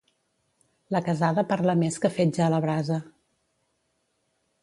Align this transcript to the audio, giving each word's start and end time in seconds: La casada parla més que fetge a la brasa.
La 0.95 1.01
casada 1.09 1.43
parla 1.51 1.75
més 1.83 1.99
que 2.05 2.11
fetge 2.17 2.43
a 2.45 2.49
la 2.55 2.61
brasa. 2.65 2.99